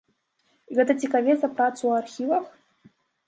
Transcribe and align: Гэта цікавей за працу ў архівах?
Гэта 0.77 0.95
цікавей 1.03 1.35
за 1.43 1.49
працу 1.59 1.81
ў 1.87 1.91
архівах? 2.01 2.43